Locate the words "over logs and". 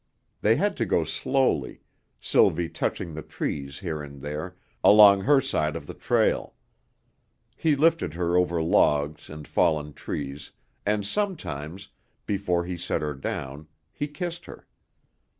8.35-9.47